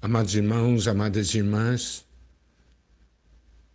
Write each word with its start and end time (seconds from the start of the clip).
Amados 0.00 0.36
irmãos, 0.36 0.86
amadas 0.86 1.34
irmãs, 1.34 2.06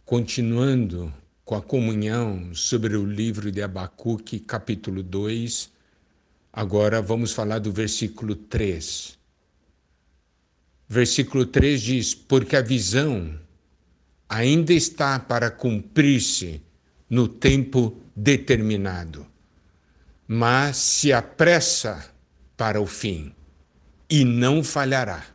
continuando 0.06 1.14
com 1.44 1.54
a 1.54 1.62
comunhão 1.62 2.56
sobre 2.56 2.96
o 2.96 3.06
livro 3.06 3.52
de 3.52 3.62
Abacuque, 3.62 4.40
capítulo 4.40 5.04
2, 5.04 5.70
agora 6.54 7.02
vamos 7.02 7.34
falar 7.34 7.60
do 7.60 7.74
versículo 7.74 8.36
3. 8.38 9.20
Versículo 10.88 11.46
3 11.46 11.82
diz: 11.82 12.16
Porque 12.16 12.56
a 12.56 12.62
visão 12.62 13.38
ainda 14.30 14.72
está 14.72 15.20
para 15.20 15.52
cumprir-se 15.52 16.62
no 17.10 17.28
tempo 17.28 18.02
determinado, 18.16 19.28
mas 20.26 20.78
se 20.78 21.12
apressa 21.12 22.14
para 22.56 22.80
o 22.80 22.88
fim 22.88 23.36
e 24.10 24.24
não 24.24 24.64
falhará. 24.64 25.33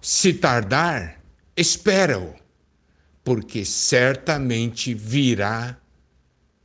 Se 0.00 0.32
tardar, 0.32 1.20
espera-o, 1.56 2.34
porque 3.24 3.64
certamente 3.64 4.94
virá, 4.94 5.76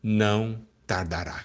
não 0.01 0.61
tardará. 0.85 1.43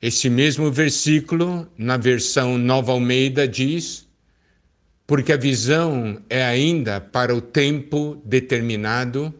Esse 0.00 0.30
mesmo 0.30 0.70
versículo, 0.70 1.70
na 1.76 1.96
versão 1.96 2.56
Nova 2.56 2.92
Almeida, 2.92 3.46
diz: 3.46 4.08
Porque 5.06 5.32
a 5.32 5.36
visão 5.36 6.22
é 6.30 6.42
ainda 6.42 7.00
para 7.00 7.34
o 7.34 7.40
tempo 7.40 8.22
determinado, 8.24 9.34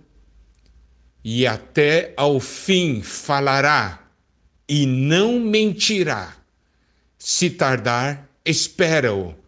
e 1.25 1.47
até 1.47 2.13
ao 2.17 2.41
fim 2.41 3.01
falará, 3.01 4.07
e 4.69 4.85
não 4.87 5.39
mentirá. 5.41 6.37
Se 7.17 7.49
tardar, 7.51 8.29
espera-o, 8.45 9.40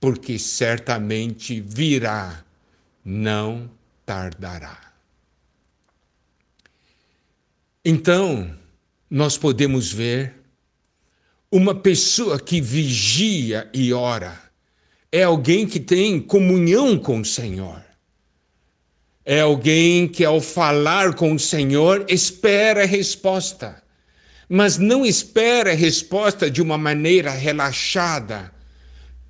porque 0.00 0.38
certamente 0.38 1.60
virá, 1.60 2.42
não 3.04 3.70
tardará. 4.06 4.92
Então, 7.84 8.50
nós 9.10 9.36
podemos 9.36 9.92
ver 9.92 10.34
uma 11.52 11.74
pessoa 11.74 12.40
que 12.40 12.60
vigia 12.60 13.68
e 13.74 13.92
ora 13.92 14.50
é 15.12 15.24
alguém 15.24 15.66
que 15.66 15.80
tem 15.80 16.20
comunhão 16.20 16.96
com 16.96 17.20
o 17.20 17.24
Senhor. 17.24 17.82
É 19.24 19.40
alguém 19.40 20.08
que, 20.08 20.24
ao 20.24 20.40
falar 20.40 21.14
com 21.14 21.34
o 21.34 21.38
Senhor, 21.38 22.06
espera 22.08 22.84
a 22.84 22.86
resposta, 22.86 23.82
mas 24.48 24.78
não 24.78 25.04
espera 25.04 25.72
a 25.72 25.74
resposta 25.74 26.50
de 26.50 26.62
uma 26.62 26.78
maneira 26.78 27.30
relaxada 27.32 28.52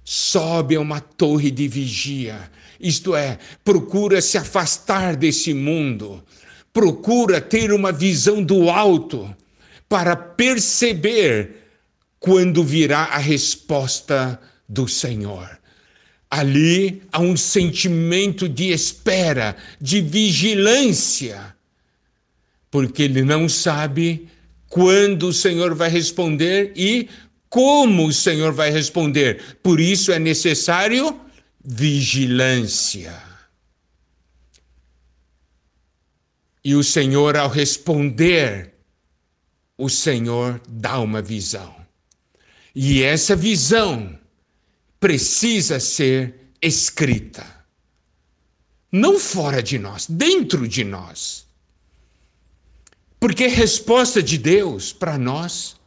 sobe 0.04 0.76
a 0.76 0.80
uma 0.80 1.00
torre 1.00 1.50
de 1.50 1.68
vigia, 1.68 2.50
isto 2.80 3.14
é, 3.14 3.38
procura 3.62 4.22
se 4.22 4.38
afastar 4.38 5.14
desse 5.14 5.52
mundo, 5.52 6.24
procura 6.72 7.40
ter 7.40 7.72
uma 7.72 7.92
visão 7.92 8.42
do 8.42 8.70
alto 8.70 9.34
para 9.88 10.16
perceber 10.16 11.56
quando 12.18 12.62
virá 12.64 13.04
a 13.04 13.18
resposta 13.18 14.40
do 14.68 14.86
Senhor. 14.88 15.58
Ali 16.30 17.02
há 17.10 17.20
um 17.20 17.36
sentimento 17.36 18.48
de 18.48 18.70
espera, 18.70 19.56
de 19.80 20.00
vigilância, 20.00 21.54
porque 22.70 23.02
ele 23.02 23.22
não 23.22 23.48
sabe 23.48 24.28
quando 24.68 25.24
o 25.24 25.32
Senhor 25.32 25.74
vai 25.74 25.90
responder 25.90 26.72
e 26.76 27.08
como 27.50 28.06
o 28.06 28.12
Senhor 28.12 28.52
vai 28.52 28.70
responder. 28.70 29.58
Por 29.62 29.80
isso 29.80 30.12
é 30.12 30.18
necessário 30.18 31.20
vigilância. 31.62 33.20
E 36.64 36.74
o 36.74 36.84
Senhor, 36.84 37.36
ao 37.36 37.48
responder, 37.48 38.74
o 39.76 39.88
Senhor 39.88 40.60
dá 40.68 41.00
uma 41.00 41.20
visão. 41.20 41.74
E 42.74 43.02
essa 43.02 43.34
visão 43.34 44.16
precisa 45.00 45.80
ser 45.80 46.52
escrita. 46.62 47.44
Não 48.92 49.18
fora 49.18 49.62
de 49.62 49.78
nós, 49.78 50.06
dentro 50.06 50.68
de 50.68 50.84
nós. 50.84 51.46
Porque 53.18 53.46
resposta 53.46 54.22
de 54.22 54.38
Deus 54.38 54.92
para 54.92 55.18
nós 55.18 55.79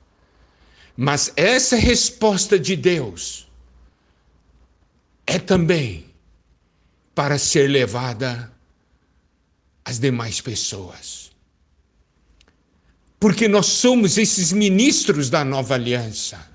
mas 0.96 1.31
essa 1.36 1.76
resposta 1.76 2.59
de 2.59 2.76
Deus 2.76 3.48
é 5.26 5.40
também 5.40 6.06
para 7.16 7.38
ser 7.38 7.68
levada 7.68 8.52
às 9.84 10.00
demais 10.00 10.40
pessoas. 10.42 11.31
Porque 13.20 13.48
nós 13.48 13.68
somos 13.68 14.18
esses 14.18 14.52
ministros 14.52 15.30
da 15.30 15.44
nova 15.46 15.76
aliança. 15.76 16.46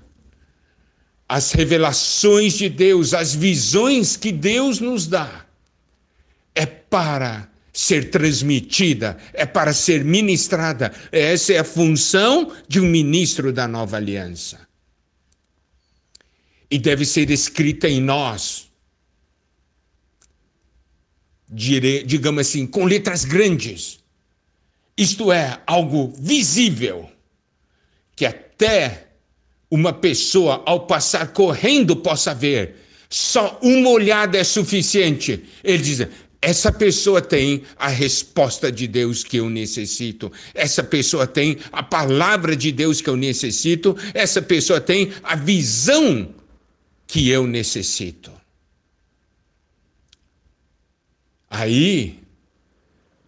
As 1.27 1.51
revelações 1.51 2.53
de 2.53 2.69
Deus, 2.69 3.13
as 3.13 3.33
visões 3.33 4.15
que 4.15 4.31
Deus 4.31 4.79
nos 4.79 5.07
dá, 5.07 5.45
é 6.55 6.65
para 6.65 7.48
ser 7.73 8.09
transmitida, 8.09 9.17
é 9.33 9.45
para 9.45 9.73
ser 9.73 10.03
ministrada. 10.03 10.93
Essa 11.11 11.53
é 11.53 11.59
a 11.59 11.63
função 11.63 12.53
de 12.67 12.79
um 12.79 12.85
ministro 12.85 13.51
da 13.53 13.67
nova 13.67 13.97
aliança. 13.97 14.67
E 16.69 16.77
deve 16.77 17.05
ser 17.05 17.31
escrita 17.31 17.87
em 17.87 17.99
nós, 17.99 18.69
digamos 21.51 22.47
assim, 22.47 22.67
com 22.67 22.85
letras 22.85 23.25
grandes. 23.25 23.99
Isto 24.95 25.31
é, 25.31 25.61
algo 25.65 26.13
visível, 26.19 27.09
que 28.15 28.25
até 28.25 29.07
uma 29.71 29.93
pessoa, 29.93 30.61
ao 30.65 30.85
passar 30.85 31.27
correndo, 31.31 31.95
possa 31.95 32.33
ver. 32.33 32.75
Só 33.09 33.57
uma 33.63 33.89
olhada 33.89 34.37
é 34.37 34.43
suficiente. 34.43 35.43
Ele 35.63 35.81
diz: 35.81 36.07
essa 36.41 36.71
pessoa 36.71 37.21
tem 37.21 37.63
a 37.77 37.89
resposta 37.89 38.71
de 38.71 38.87
Deus 38.87 39.23
que 39.23 39.37
eu 39.37 39.49
necessito. 39.49 40.31
Essa 40.53 40.81
pessoa 40.81 41.27
tem 41.27 41.57
a 41.71 41.83
palavra 41.83 42.55
de 42.55 42.71
Deus 42.71 43.01
que 43.01 43.09
eu 43.09 43.17
necessito. 43.17 43.95
Essa 44.13 44.41
pessoa 44.41 44.79
tem 44.79 45.11
a 45.21 45.35
visão 45.35 46.33
que 47.05 47.29
eu 47.29 47.45
necessito. 47.45 48.31
Aí, 51.49 52.19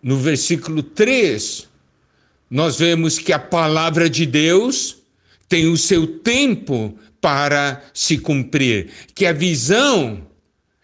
no 0.01 0.17
versículo 0.17 0.81
3, 0.81 1.67
nós 2.49 2.79
vemos 2.79 3.19
que 3.19 3.33
a 3.33 3.39
palavra 3.39 4.09
de 4.09 4.25
Deus 4.25 4.97
tem 5.49 5.67
o 5.67 5.75
seu 5.75 6.07
tempo 6.19 6.97
para 7.19 7.83
se 7.93 8.17
cumprir, 8.17 8.89
que 9.13 9.25
a 9.25 9.33
visão 9.33 10.25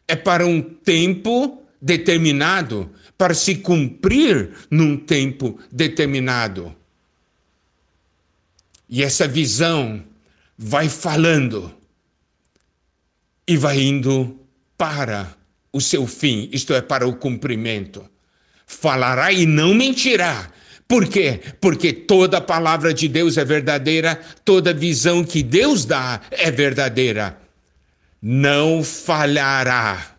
é 0.08 0.16
para 0.16 0.46
um 0.46 0.62
tempo 0.62 1.64
determinado 1.82 2.92
para 3.18 3.34
se 3.34 3.56
cumprir 3.56 4.52
num 4.70 4.98
tempo 4.98 5.60
determinado. 5.72 6.76
E 8.90 9.04
essa 9.04 9.28
visão 9.28 10.04
vai 10.58 10.88
falando 10.88 11.74
e 13.48 13.58
vai 13.58 13.80
indo 13.80 14.40
para 14.78 15.36
o 15.72 15.82
seu 15.82 16.08
fim, 16.08 16.50
isto 16.52 16.74
é, 16.74 16.82
para 16.82 17.08
o 17.08 17.16
cumprimento. 17.16 18.08
Falará 18.66 19.32
e 19.32 19.46
não 19.46 19.74
mentirá. 19.74 20.52
Por 20.88 21.08
quê? 21.08 21.42
Porque 21.60 21.92
toda 21.92 22.40
palavra 22.40 22.94
de 22.94 23.08
Deus 23.08 23.38
é 23.38 23.44
verdadeira, 23.44 24.20
toda 24.46 24.74
visão 24.74 25.24
que 25.24 25.44
Deus 25.44 25.86
dá 25.86 26.22
é 26.32 26.50
verdadeira. 26.50 27.38
Não 28.22 28.84
falhará. 28.84 30.17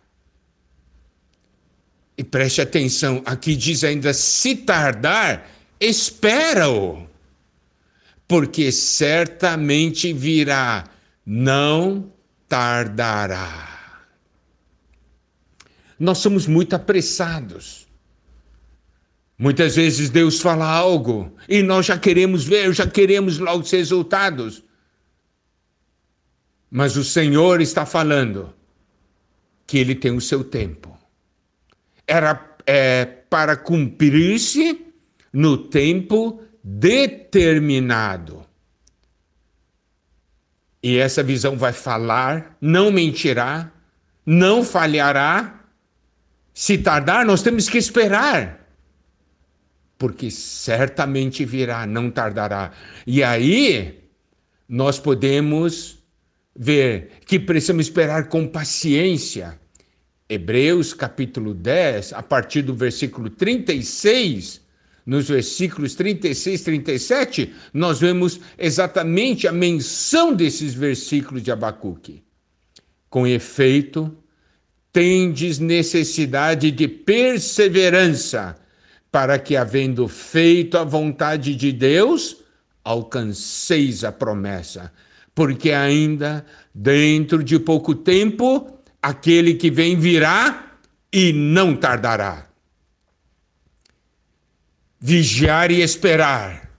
E 2.19 2.23
preste 2.25 2.59
atenção, 2.59 3.23
aqui 3.25 3.55
diz 3.55 3.81
ainda: 3.81 4.13
se 4.13 4.53
tardar, 4.53 5.49
espera-o, 5.79 7.07
porque 8.27 8.73
certamente 8.73 10.11
virá, 10.11 10.83
não 11.25 12.11
tardará. 12.45 14.01
Nós 15.97 16.17
somos 16.17 16.45
muito 16.45 16.75
apressados. 16.75 17.87
Muitas 19.37 19.77
vezes 19.77 20.09
Deus 20.09 20.41
fala 20.41 20.65
algo 20.65 21.33
e 21.47 21.63
nós 21.63 21.85
já 21.85 21.97
queremos 21.97 22.43
ver, 22.43 22.73
já 22.73 22.85
queremos 22.85 23.39
logo 23.39 23.63
os 23.63 23.71
resultados. 23.71 24.61
Mas 26.69 26.97
o 26.97 27.03
Senhor 27.05 27.61
está 27.61 27.85
falando 27.85 28.53
que 29.65 29.77
Ele 29.77 29.95
tem 29.95 30.11
o 30.11 30.19
seu 30.19 30.43
tempo 30.43 30.98
era 32.09 32.55
é, 32.65 33.05
para 33.05 33.55
cumprir-se 33.55 34.85
no 35.31 35.57
tempo 35.57 36.41
determinado. 36.63 38.45
E 40.81 40.97
essa 40.97 41.21
visão 41.21 41.57
vai 41.57 41.73
falar, 41.73 42.57
não 42.59 42.91
mentirá, 42.91 43.71
não 44.25 44.63
falhará. 44.63 45.61
Se 46.53 46.77
tardar, 46.77 47.25
nós 47.25 47.41
temos 47.41 47.69
que 47.69 47.77
esperar. 47.77 48.67
Porque 49.97 50.31
certamente 50.31 51.45
virá, 51.45 51.85
não 51.85 52.09
tardará. 52.09 52.71
E 53.05 53.21
aí, 53.21 54.03
nós 54.67 54.97
podemos 54.99 55.99
ver 56.55 57.19
que 57.25 57.39
precisamos 57.39 57.87
esperar 57.87 58.29
com 58.29 58.47
paciência. 58.47 59.59
Hebreus 60.29 60.93
capítulo 60.93 61.55
10, 61.55 62.13
a 62.13 62.21
partir 62.21 62.61
do 62.61 62.75
versículo 62.75 63.31
36, 63.31 64.61
nos 65.03 65.27
versículos 65.27 65.95
36 65.95 66.61
e 66.61 66.63
37, 66.63 67.53
nós 67.73 67.99
vemos 67.99 68.39
exatamente 68.55 69.47
a 69.47 69.51
menção 69.51 70.31
desses 70.31 70.75
versículos 70.75 71.41
de 71.41 71.51
Abacuque. 71.51 72.21
Com 73.09 73.25
efeito, 73.25 74.15
tendes 74.93 75.57
necessidade 75.57 76.69
de 76.69 76.87
perseverança, 76.87 78.55
para 79.11 79.39
que, 79.39 79.55
havendo 79.55 80.07
feito 80.07 80.77
a 80.77 80.83
vontade 80.83 81.55
de 81.55 81.71
Deus, 81.71 82.43
alcanceis 82.83 84.03
a 84.03 84.11
promessa. 84.11 84.91
Porque 85.33 85.71
ainda, 85.71 86.45
dentro 86.75 87.43
de 87.43 87.57
pouco 87.57 87.95
tempo, 87.95 88.78
aquele 89.01 89.53
que 89.53 89.71
vem 89.71 89.97
virá 89.97 90.73
e 91.11 91.33
não 91.33 91.75
tardará 91.75 92.49
vigiar 94.99 95.71
e 95.71 95.81
esperar, 95.81 96.69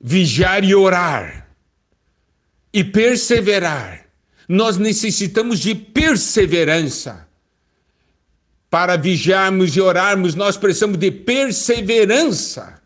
vigiar 0.00 0.64
e 0.64 0.74
orar, 0.74 1.48
e 2.72 2.82
perseverar. 2.82 4.06
Nós 4.48 4.76
necessitamos 4.76 5.60
de 5.60 5.74
perseverança. 5.74 7.28
Para 8.68 8.96
vigiarmos 8.96 9.76
e 9.76 9.80
orarmos, 9.80 10.34
nós 10.34 10.56
precisamos 10.56 10.98
de 10.98 11.10
perseverança. 11.10 12.82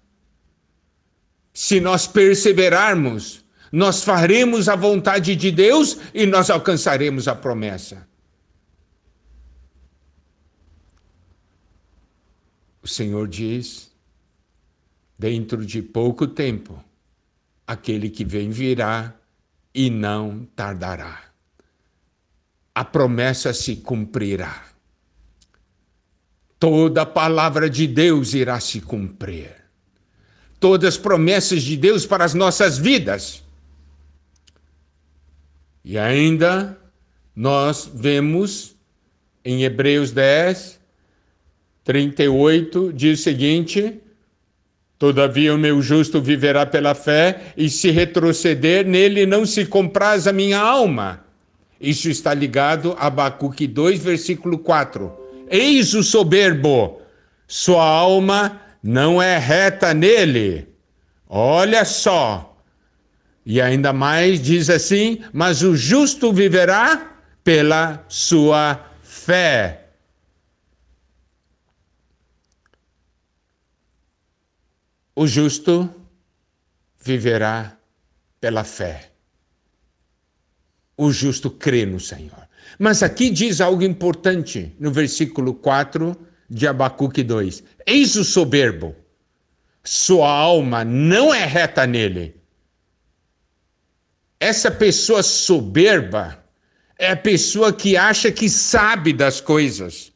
Se 1.54 1.80
nós 1.80 2.06
perseverarmos, 2.06 3.44
nós 3.72 4.04
faremos 4.04 4.68
a 4.68 4.76
vontade 4.76 5.34
de 5.36 5.50
Deus 5.50 5.98
e 6.14 6.26
nós 6.26 6.50
alcançaremos 6.50 7.28
a 7.28 7.34
promessa. 7.34 8.06
O 12.82 12.88
Senhor 12.88 13.26
diz: 13.26 13.90
dentro 15.18 15.64
de 15.64 15.82
pouco 15.82 16.26
tempo, 16.26 16.82
aquele 17.66 18.08
que 18.08 18.24
vem 18.24 18.50
virá 18.50 19.14
e 19.74 19.90
não 19.90 20.46
tardará. 20.54 21.24
A 22.74 22.84
promessa 22.84 23.52
se 23.52 23.76
cumprirá. 23.76 24.64
Toda 26.58 27.02
a 27.02 27.06
palavra 27.06 27.68
de 27.68 27.86
Deus 27.86 28.34
irá 28.34 28.60
se 28.60 28.80
cumprir. 28.80 29.50
Todas 30.58 30.94
as 30.94 30.98
promessas 30.98 31.62
de 31.62 31.76
Deus 31.76 32.06
para 32.06 32.24
as 32.24 32.34
nossas 32.34 32.78
vidas. 32.78 33.45
E 35.88 35.96
ainda 35.96 36.76
nós 37.34 37.88
vemos 37.94 38.74
em 39.44 39.62
Hebreus 39.62 40.10
10 40.10 40.80
38 41.84 42.92
diz 42.92 43.20
o 43.20 43.22
seguinte: 43.22 44.00
Todavia 44.98 45.54
o 45.54 45.58
meu 45.58 45.80
justo 45.80 46.20
viverá 46.20 46.66
pela 46.66 46.92
fé, 46.92 47.52
e 47.56 47.70
se 47.70 47.92
retroceder, 47.92 48.84
nele 48.84 49.24
não 49.24 49.46
se 49.46 49.64
compraz 49.64 50.26
a 50.26 50.32
minha 50.32 50.58
alma. 50.58 51.24
Isso 51.80 52.10
está 52.10 52.34
ligado 52.34 52.96
a 52.98 53.06
Abacuque 53.06 53.68
2, 53.68 54.02
versículo 54.02 54.58
4. 54.58 55.12
Eis 55.48 55.94
o 55.94 56.02
soberbo, 56.02 57.00
sua 57.46 57.84
alma 57.84 58.60
não 58.82 59.22
é 59.22 59.38
reta 59.38 59.94
nele. 59.94 60.66
Olha 61.28 61.84
só. 61.84 62.55
E 63.48 63.60
ainda 63.60 63.92
mais 63.92 64.42
diz 64.42 64.68
assim: 64.68 65.22
Mas 65.32 65.62
o 65.62 65.76
justo 65.76 66.32
viverá 66.32 67.16
pela 67.44 68.04
sua 68.08 68.84
fé. 69.04 69.84
O 75.14 75.28
justo 75.28 75.88
viverá 76.98 77.78
pela 78.40 78.64
fé. 78.64 79.12
O 80.96 81.12
justo 81.12 81.48
crê 81.48 81.86
no 81.86 82.00
Senhor. 82.00 82.48
Mas 82.80 83.00
aqui 83.00 83.30
diz 83.30 83.60
algo 83.60 83.84
importante 83.84 84.74
no 84.80 84.90
versículo 84.90 85.54
4 85.54 86.16
de 86.50 86.66
Abacuque 86.66 87.22
2: 87.22 87.62
Eis 87.86 88.16
o 88.16 88.24
soberbo, 88.24 88.96
sua 89.84 90.28
alma 90.28 90.84
não 90.84 91.32
é 91.32 91.44
reta 91.44 91.86
nele. 91.86 92.35
Essa 94.38 94.70
pessoa 94.70 95.22
soberba 95.22 96.44
é 96.98 97.10
a 97.12 97.16
pessoa 97.16 97.72
que 97.72 97.96
acha 97.96 98.30
que 98.30 98.48
sabe 98.48 99.12
das 99.12 99.40
coisas, 99.40 100.12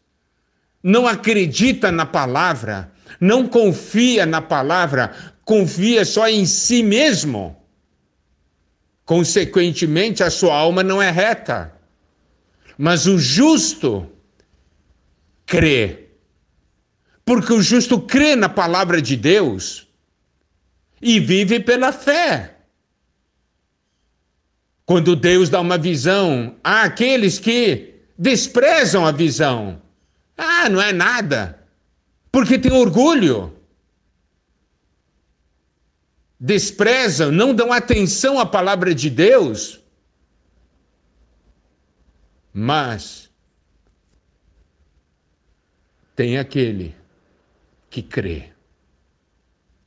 não 0.82 1.06
acredita 1.06 1.90
na 1.90 2.06
palavra, 2.06 2.92
não 3.20 3.46
confia 3.46 4.24
na 4.24 4.40
palavra, 4.40 5.14
confia 5.44 6.04
só 6.04 6.28
em 6.28 6.46
si 6.46 6.82
mesmo. 6.82 7.56
Consequentemente, 9.04 10.22
a 10.22 10.30
sua 10.30 10.54
alma 10.54 10.82
não 10.82 11.02
é 11.02 11.10
reta. 11.10 11.72
Mas 12.78 13.06
o 13.06 13.18
justo 13.18 14.10
crê. 15.44 16.08
Porque 17.24 17.52
o 17.52 17.60
justo 17.60 18.00
crê 18.00 18.36
na 18.36 18.48
palavra 18.48 19.02
de 19.02 19.16
Deus 19.16 19.88
e 21.02 21.18
vive 21.18 21.60
pela 21.60 21.92
fé. 21.92 22.59
Quando 24.90 25.14
Deus 25.14 25.48
dá 25.48 25.60
uma 25.60 25.78
visão 25.78 26.56
àqueles 26.64 27.38
que 27.38 27.94
desprezam 28.18 29.06
a 29.06 29.12
visão, 29.12 29.80
ah, 30.36 30.68
não 30.68 30.82
é 30.82 30.92
nada 30.92 31.64
porque 32.32 32.58
tem 32.58 32.72
orgulho. 32.72 33.56
Desprezam, 36.40 37.30
não 37.30 37.54
dão 37.54 37.72
atenção 37.72 38.40
à 38.40 38.44
palavra 38.44 38.92
de 38.92 39.08
Deus. 39.08 39.80
Mas 42.52 43.30
tem 46.16 46.36
aquele 46.36 46.96
que 47.88 48.02
crê. 48.02 48.50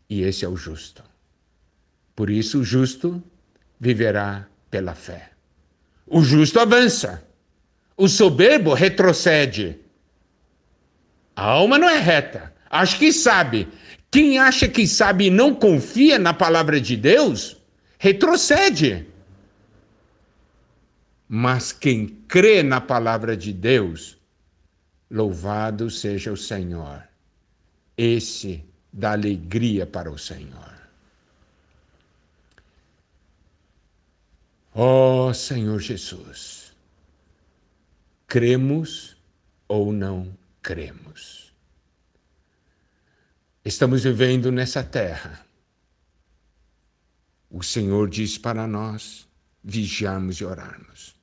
E 0.09 0.21
esse 0.21 0.45
é 0.45 0.47
o 0.47 0.55
justo. 0.55 1.03
Por 2.15 2.29
isso 2.29 2.61
o 2.61 2.63
justo 2.63 3.21
viverá 3.77 4.47
pela 4.73 4.95
fé. 4.95 5.29
O 6.07 6.23
justo 6.23 6.59
avança. 6.59 7.23
O 7.95 8.07
soberbo 8.07 8.73
retrocede. 8.73 9.77
A 11.35 11.43
alma 11.43 11.77
não 11.77 11.87
é 11.87 11.99
reta. 11.99 12.51
Acho 12.71 12.97
que 12.97 13.13
sabe. 13.13 13.67
Quem 14.09 14.39
acha 14.39 14.67
que 14.67 14.87
sabe 14.87 15.25
e 15.25 15.29
não 15.29 15.53
confia 15.53 16.17
na 16.17 16.33
palavra 16.33 16.81
de 16.81 16.97
Deus, 16.97 17.55
retrocede. 17.99 19.05
Mas 21.29 21.71
quem 21.71 22.07
crê 22.27 22.63
na 22.63 22.81
palavra 22.81 23.37
de 23.37 23.53
Deus, 23.53 24.17
louvado 25.09 25.87
seja 25.91 26.31
o 26.31 26.37
Senhor. 26.37 27.03
Esse 27.95 28.65
dá 28.91 29.11
alegria 29.11 29.85
para 29.85 30.09
o 30.09 30.17
Senhor. 30.17 30.72
Ó 34.75 35.27
oh, 35.27 35.33
Senhor 35.33 35.79
Jesus, 35.79 36.73
cremos 38.25 39.15
ou 39.67 39.93
não 39.93 40.35
cremos. 40.61 41.53
Estamos 43.63 44.03
vivendo 44.03 44.51
nessa 44.51 44.83
terra. 44.83 45.45
O 47.49 47.61
Senhor 47.61 48.09
diz 48.09 48.37
para 48.37 48.65
nós 48.65 49.27
vigiarmos 49.63 50.37
e 50.37 50.45
orarmos. 50.45 51.15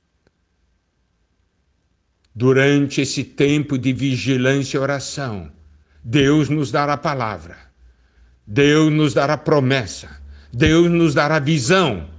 Durante 2.33 3.01
esse 3.01 3.23
tempo 3.25 3.77
de 3.77 3.91
vigilância 3.91 4.77
e 4.77 4.79
oração, 4.79 5.51
Deus 6.01 6.47
nos 6.47 6.71
dará 6.71 6.93
a 6.93 6.97
palavra, 6.97 7.57
Deus 8.47 8.91
nos 8.91 9.13
dará 9.13 9.33
a 9.33 9.37
promessa, 9.37 10.21
Deus 10.53 10.89
nos 10.89 11.13
dará 11.13 11.35
a 11.35 11.39
visão. 11.39 12.09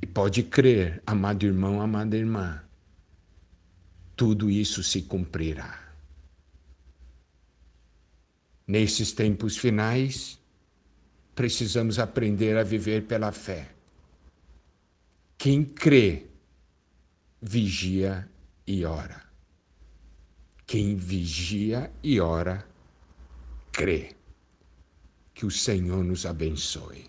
E 0.00 0.06
pode 0.06 0.42
crer, 0.42 1.02
amado 1.06 1.46
irmão, 1.46 1.80
amada 1.80 2.16
irmã, 2.16 2.62
tudo 4.16 4.50
isso 4.50 4.82
se 4.82 5.02
cumprirá. 5.02 5.82
Nesses 8.66 9.12
tempos 9.12 9.56
finais, 9.56 10.38
precisamos 11.34 11.98
aprender 11.98 12.56
a 12.56 12.64
viver 12.64 13.06
pela 13.06 13.30
fé. 13.30 13.70
Quem 15.38 15.64
crê 15.64 16.26
vigia 17.40 18.28
e 18.66 18.84
ora. 18.84 19.22
Quem 20.66 20.96
vigia 20.96 21.92
e 22.02 22.18
ora, 22.18 22.66
crê. 23.70 24.16
Que 25.32 25.46
o 25.46 25.50
Senhor 25.50 26.02
nos 26.02 26.26
abençoe. 26.26 27.08